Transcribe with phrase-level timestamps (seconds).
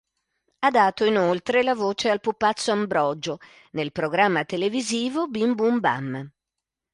[0.57, 3.37] Ha dato inoltre la voce al pupazzo Ambrogio
[3.73, 6.27] nel programma televisivo "Bim bum bam".